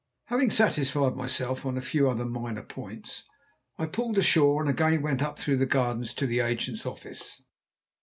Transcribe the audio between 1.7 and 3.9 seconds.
a few other minor points, I